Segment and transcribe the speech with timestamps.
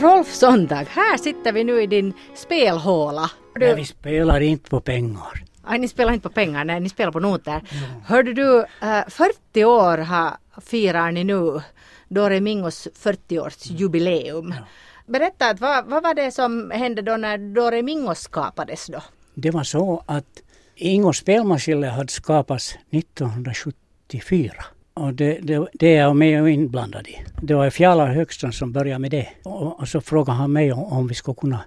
[0.00, 3.30] Rolf Sondag, här sitter vi nu i din spelhåla.
[3.56, 5.44] Nej, vi spelar inte på pengar.
[5.62, 7.62] Aj, ni spelar inte på pengar, nej, ni spelar på noter.
[7.70, 7.78] Ja.
[8.06, 11.60] Hörde du, äh, 40 år har, firar ni nu
[12.08, 14.54] Dore Mingos 40-årsjubileum.
[14.56, 14.64] Ja.
[15.06, 19.02] Berätta, vad, vad var det som hände då när Dore Mingo skapades då?
[19.34, 20.42] Det var så att
[20.74, 24.64] Ingo spelmaskiner hade skapats 1974.
[24.98, 27.18] Och det, det, det är jag med och inblandad i.
[27.42, 29.28] Det var Fjalar Högström som började med det.
[29.44, 31.60] Och, och så frågade han mig om, om vi skulle kunna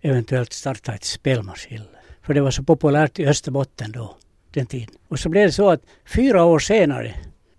[0.00, 1.82] eventuellt starta ett spelmaskin.
[2.22, 4.16] För det var så populärt i Österbotten då,
[4.50, 4.94] den tiden.
[5.08, 5.82] Och så blev det så att
[6.14, 7.14] fyra år senare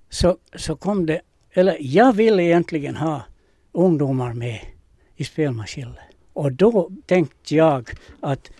[0.10, 1.22] så, så kom det,
[1.54, 3.22] eller jag ville egentligen ha
[3.72, 4.60] ungdomar med
[5.16, 5.96] i spelmaskinen.
[6.34, 7.90] Och då tänkte jag
[8.22, 8.52] att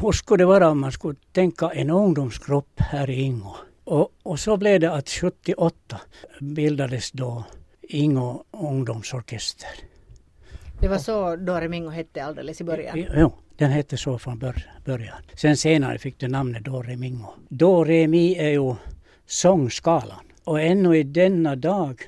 [0.00, 3.56] hur skulle det vara om man skulle tänka en ungdomsgrupp här i Ingo?
[3.90, 6.00] Och, och så blev det att 78
[6.40, 7.44] bildades då
[7.82, 9.68] Ingo ungdomsorkester.
[10.80, 13.06] Det var så Dore Mingo hette alldeles i början?
[13.16, 14.38] Jo, den hette så från
[14.84, 15.22] början.
[15.34, 17.28] Sen senare fick den namnet Dore Mingo.
[17.48, 18.74] Dore Mi är ju
[19.26, 20.24] sångskalan.
[20.44, 22.02] Och ännu i denna dag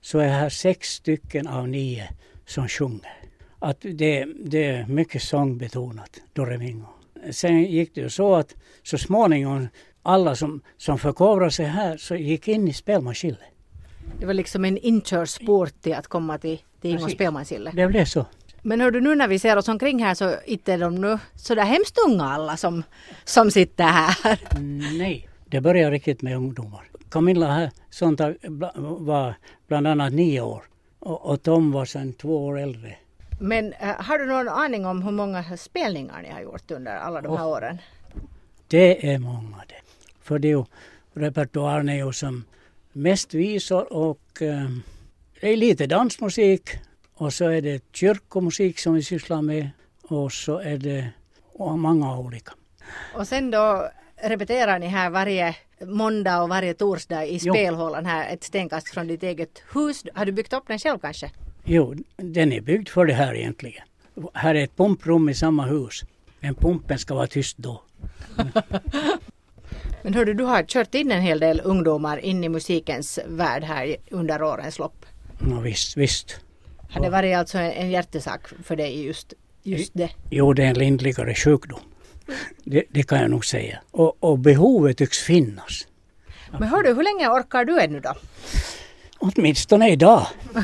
[0.00, 2.08] så är här sex stycken av nio
[2.46, 3.12] som sjunger.
[3.58, 6.86] Att det, det är mycket sångbetonat, Dore Mingo.
[7.30, 9.68] Sen gick det ju så att så småningom
[10.06, 13.38] alla som, som förkovrade sig här så gick in i spelmaskinen.
[14.20, 17.70] Det var liksom en inkörsport till att komma till, till Ingons spelmansille.
[17.74, 18.26] Det blev så.
[18.62, 21.18] Men hör du nu när vi ser oss omkring här så inte är de nu
[21.34, 22.82] sådär hemskt unga alla som,
[23.24, 24.38] som sitter här.
[24.98, 26.90] Nej, det börjar riktigt med ungdomar.
[27.10, 28.20] Camilla här sånt
[28.80, 29.34] var
[29.66, 30.62] bland annat nio år
[30.98, 32.96] och, och Tom var sedan två år äldre.
[33.40, 37.20] Men äh, har du någon aning om hur många spelningar ni har gjort under alla
[37.20, 37.78] de här åren?
[38.68, 39.85] Det är många det.
[40.26, 40.64] För det är ju,
[41.14, 42.44] repertoaren är ju som
[42.92, 44.70] mest visor och äh,
[45.40, 46.70] det är lite dansmusik
[47.14, 49.70] och så är det kyrkomusik som vi sysslar med
[50.02, 51.08] och så är det
[51.58, 52.52] många olika.
[53.14, 58.44] Och sen då repeterar ni här varje måndag och varje torsdag i spelhålan här ett
[58.44, 60.04] stenkast från ditt eget hus.
[60.14, 61.30] Har du byggt upp den själv kanske?
[61.64, 63.84] Jo, den är byggd för det här egentligen.
[64.34, 66.04] Här är ett pumprum i samma hus.
[66.40, 67.82] Men pumpen ska vara tyst då.
[70.06, 73.96] Men hördu, du har kört in en hel del ungdomar in i musikens värld här
[74.10, 75.06] under årens lopp.
[75.50, 76.40] Ja, visst, visst.
[76.90, 80.10] Har det varit alltså en hjärtesak för dig just, just det?
[80.30, 81.78] Jo, det är en lindrigare sjukdom.
[82.64, 83.78] Det, det, kan jag nog säga.
[83.90, 85.86] Och, och behovet tycks finnas.
[86.50, 88.14] Men hör du, hur länge orkar du ännu då?
[89.18, 90.26] Åtminstone idag.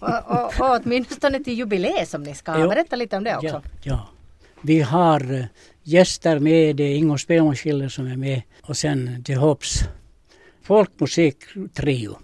[0.00, 2.68] och, och, och åtminstone till jubileet som ni ska ha.
[2.68, 3.46] Berätta lite om det också.
[3.46, 4.08] Ja, ja.
[4.60, 5.44] Vi har eh,
[5.86, 9.80] gäster med, det är Ingo Spelmanskiller som är med och sen The Hops
[10.62, 12.18] folkmusiktrio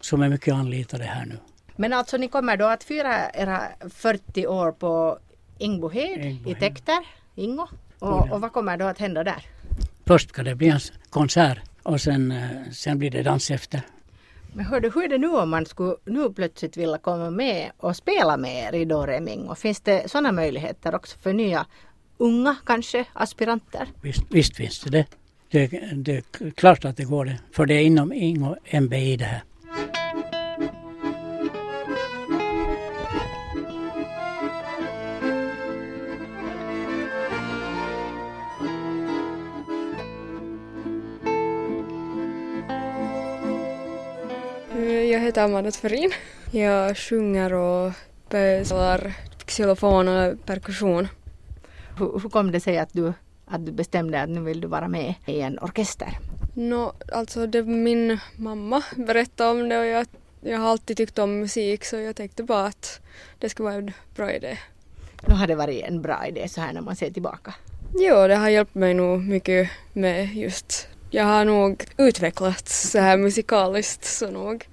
[0.00, 1.38] som är mycket anlitade här nu.
[1.76, 5.18] Men alltså ni kommer då att fira era 40 år på
[5.58, 7.68] Ingbohed i Täkter, Ingo.
[7.98, 9.46] Och, och, vad kommer då att hända där?
[10.06, 13.82] Först ska det bli en konsert och sen, eh, sen blir det dans efter.
[14.54, 17.96] Men hördu, hur är det nu om man skulle nu plötsligt vilja komma med och
[17.96, 19.48] spela med er i Doreming?
[19.48, 21.66] Och finns det sådana möjligheter också för nya
[22.18, 23.88] unga kanske aspiranter?
[24.02, 25.06] Visst, visst finns det det.
[25.50, 27.38] Det, det är klart att det går det.
[27.52, 29.42] För det är inom Ingo MBI det här.
[45.10, 46.12] Jag heter Amanda Tverin.
[46.50, 47.92] Jag sjunger och
[48.26, 49.12] spelar
[49.46, 51.08] xylofon och perkussion.
[51.98, 53.12] Hur, hur kom det sig att du,
[53.46, 56.18] att du bestämde att nu vill du vara med i en orkester?
[56.54, 60.06] No, alltså det min mamma berättade om det och jag,
[60.40, 63.00] jag har alltid tyckt om musik så jag tänkte bara att
[63.38, 64.58] det skulle vara en bra idé.
[65.26, 67.54] Nu har det varit en bra idé så här när man ser tillbaka.
[67.94, 73.16] Jo, det har hjälpt mig nog mycket med just jag har nog utvecklats så här
[73.16, 74.68] musikaliskt så nog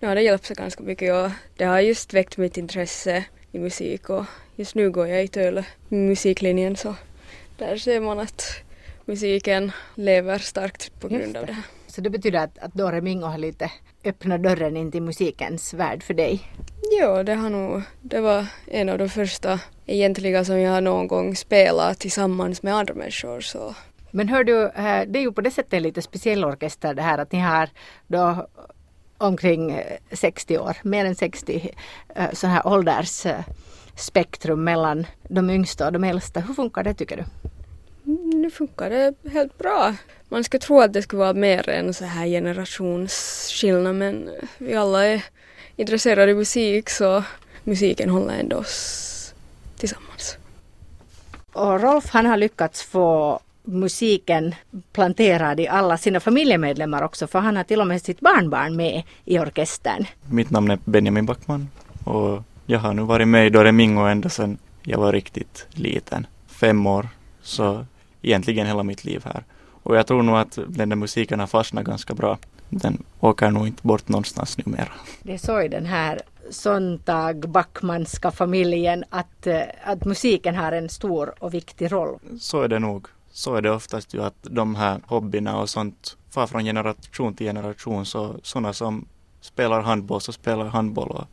[0.00, 3.58] nu har det hjälpt sig ganska mycket och det har just väckt mitt intresse i
[3.58, 4.24] musik och
[4.60, 6.94] just nu går jag i Töle musiklinjen så
[7.58, 8.42] där ser man att
[9.04, 11.62] musiken lever starkt på grund av det här.
[11.86, 13.70] Så det betyder att, att Dore Mingo har lite
[14.04, 16.40] öppnat dörren in till musikens värld för dig?
[17.00, 21.36] Jo, det har nog, det var en av de första egentliga som jag någon gång
[21.36, 23.74] spelat tillsammans med andra människor så
[24.10, 27.02] men hör du, eh, det är ju på det sättet en lite speciell orkester det
[27.02, 27.68] här att ni har
[28.06, 28.46] då
[29.18, 29.82] omkring
[30.12, 31.70] 60 år, mer än 60
[32.14, 32.66] eh, så här
[33.90, 36.40] åldersspektrum mellan de yngsta och de äldsta.
[36.40, 37.24] Hur funkar det tycker du?
[38.06, 39.94] Mm, nu funkar det helt bra.
[40.28, 45.06] Man skulle tro att det skulle vara mer än så här generationsskillnad men vi alla
[45.06, 45.24] är
[45.76, 47.24] intresserade av musik så
[47.64, 49.34] musiken håller ändå oss
[49.78, 50.36] tillsammans.
[51.52, 54.54] Och Rolf han har lyckats få musiken
[54.92, 59.02] planterad i alla sina familjemedlemmar också för han har till och med sitt barnbarn med
[59.24, 60.06] i orkestern.
[60.30, 61.68] Mitt namn är Benjamin Backman
[62.04, 66.26] och jag har nu varit med i Doremingo ända sedan jag var riktigt liten.
[66.46, 67.08] Fem år,
[67.42, 67.86] så
[68.22, 69.44] egentligen hela mitt liv här.
[69.82, 72.38] Och jag tror nog att den där musiken har fastnat ganska bra.
[72.68, 74.92] Den åker nog inte bort någonstans numera.
[75.22, 76.20] Det är så i den här
[76.50, 82.18] Sontag Backmanska familjen att, eh, att musiken har en stor och viktig roll.
[82.40, 83.06] Så är det nog.
[83.32, 87.46] Så är det oftast ju att de här hobbyerna och sånt far från generation till
[87.46, 88.06] generation.
[88.06, 89.04] Så sådana som
[89.40, 91.24] spelar handboll så spelar handboll och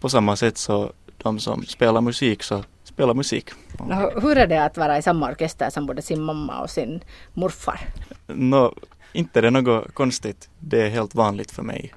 [0.00, 3.50] på samma sätt så de som spelar musik så spelar musik.
[3.88, 7.00] Nå, hur är det att vara i samma orkester som både sin mamma och sin
[7.34, 7.80] morfar?
[8.26, 8.74] Nå,
[9.12, 10.48] inte det är något konstigt.
[10.58, 11.94] Det är helt vanligt för mig.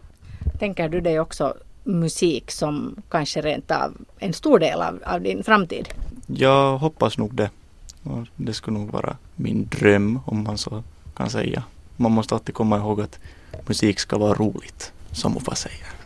[0.59, 1.53] Tänker du dig också
[1.83, 5.89] musik som kanske rent av en stor del av, av din framtid?
[6.27, 7.49] Jag hoppas nog det.
[8.03, 10.83] Och det skulle nog vara min dröm om man så
[11.13, 11.63] kan säga.
[11.97, 13.19] Man måste alltid komma ihåg att
[13.67, 16.00] musik ska vara roligt, som Uffa säger.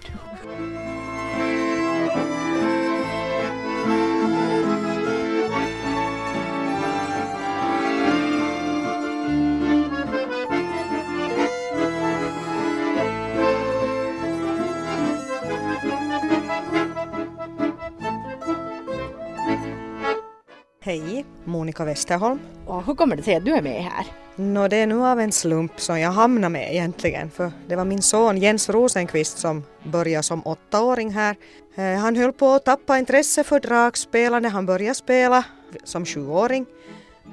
[20.85, 22.39] Hej, Monica Westerholm.
[22.65, 24.05] Och hur kommer det sig att du är med här?
[24.35, 27.85] Nå, det är nu av en slump som jag hamnade med egentligen, för det var
[27.85, 31.35] min son Jens Rosenqvist som började som åttaåring här.
[31.75, 35.43] Eh, Han höll på att tappa intresse för dragspel när han började spela
[35.83, 36.65] som sjuåring.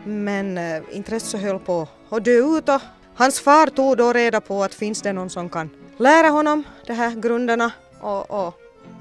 [0.04, 2.80] Men eh, intresset höll på att dö ut och
[3.14, 6.92] hans far tog då reda på att finns det någon som kan lära honom de
[6.92, 8.54] här grunderna och, och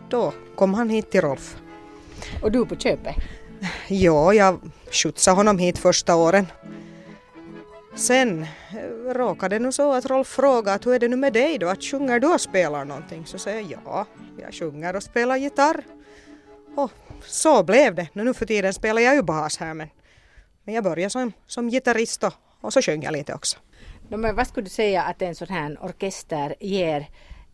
[0.09, 1.57] då kom han hit till Rolf.
[2.43, 3.15] Och du på köpet?
[3.87, 4.59] Ja, jag
[4.91, 6.47] skjutsade honom hit första åren.
[7.95, 11.57] Sen eh, råkade det nu så att Rolf frågade hur är det nu med dig
[11.57, 13.25] då, att sjunger du och spelar någonting?
[13.25, 14.05] Så säger jag ja,
[14.41, 15.83] jag sjunger och spelar gitarr.
[16.75, 16.91] Och
[17.25, 18.07] så blev det.
[18.13, 19.89] Nu för tiden spelar jag ju bas här men,
[20.63, 23.57] men jag började som, som gitarrist och, och så sjöng jag lite också.
[24.09, 27.09] No, men vad skulle du säga att en sån här orkester ger,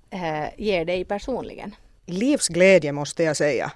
[0.10, 1.76] eh, ger dig personligen?
[2.06, 3.72] Livsglädje måste jag säga.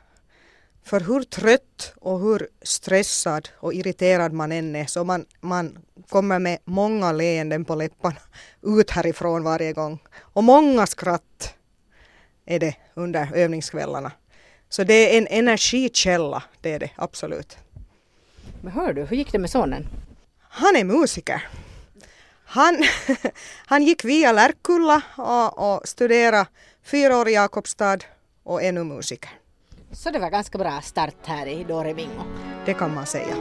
[0.83, 5.77] För hur trött och hur stressad och irriterad man än är så man, man
[6.09, 8.19] kommer med många leenden på läpparna
[8.61, 9.99] ut härifrån varje gång.
[10.13, 11.55] Och många skratt
[12.45, 14.11] är det under övningskvällarna.
[14.69, 17.57] Så det är en energikälla, det är det absolut.
[18.61, 19.87] Men hör du, hur gick det med sonen?
[20.39, 21.47] Han är musiker.
[22.45, 22.83] Han,
[23.65, 26.45] han gick via Lärkulla och, och studerade
[26.83, 27.97] fyra år i Jakobstad
[28.43, 29.40] och är nu musiker.
[29.91, 32.23] Så det var ganska bra start här i Doremingo.
[32.65, 33.35] Det kan man säga.